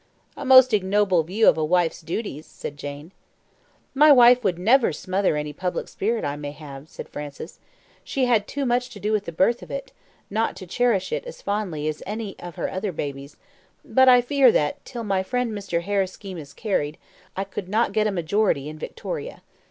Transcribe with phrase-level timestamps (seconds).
[0.35, 3.11] "A most ignoble view of a wife's duties," said Jane.
[3.93, 7.59] "My wife would never smother any public spirit I may have," said Francis.
[8.03, 9.91] "She had too much to do with the birth of it,
[10.27, 13.37] not to cherish it as fondly as any of her other babies;
[13.85, 15.83] but I fear that, till my friend Mr.
[15.83, 16.97] Hare's scheme is carried,
[17.37, 19.43] I could not get a majority in Victoria.